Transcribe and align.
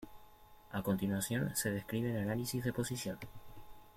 A 0.71 0.81
continuación 0.81 1.55
se 1.55 1.69
describe 1.69 2.09
el 2.15 2.23
análisis 2.23 2.63
de 2.63 2.73
posición. 2.73 3.19